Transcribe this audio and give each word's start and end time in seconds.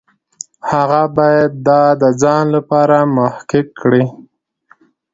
هغه 0.71 1.01
باید 1.15 1.51
دا 1.67 1.81
د 2.01 2.03
ځان 2.21 2.45
لپاره 2.55 2.97
محقق 3.15 3.67
کړي. 3.81 4.03